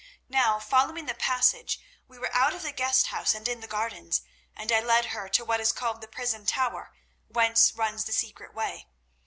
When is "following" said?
0.59-1.05